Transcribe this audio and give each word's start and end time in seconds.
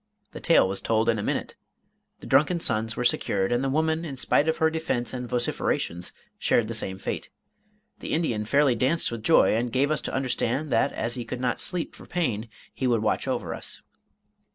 The 0.31 0.39
tale 0.39 0.67
was 0.67 0.81
told 0.81 1.09
in 1.09 1.19
a 1.19 1.21
minute. 1.21 1.53
The 2.21 2.25
drunken 2.25 2.59
sons 2.59 2.95
were 2.97 3.03
secured, 3.03 3.51
and 3.51 3.63
the 3.63 3.69
woman, 3.69 4.03
in 4.03 4.17
spite 4.17 4.49
of 4.49 4.57
her 4.57 4.71
defense 4.71 5.13
and 5.13 5.29
vociferations, 5.29 6.11
shared 6.39 6.67
the 6.67 6.73
same 6.73 6.97
fate. 6.97 7.29
The 7.99 8.13
Indian 8.13 8.45
fairly 8.45 8.73
danced 8.73 9.11
with 9.11 9.21
joy, 9.21 9.53
and 9.55 9.71
gave 9.71 9.91
us 9.91 10.01
to 10.01 10.11
understand 10.11 10.71
that 10.71 10.91
as 10.93 11.13
he 11.13 11.23
could 11.23 11.39
not 11.39 11.61
sleep 11.61 11.93
for 11.93 12.07
pain, 12.07 12.49
he 12.73 12.87
would 12.87 13.03
watch 13.03 13.27
over 13.27 13.53
us. 13.53 13.83